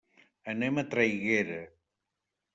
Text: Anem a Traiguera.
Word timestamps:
Anem 0.53 0.81
a 0.81 0.85
Traiguera. 0.95 1.61